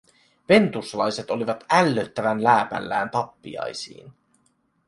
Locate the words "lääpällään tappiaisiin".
2.43-4.13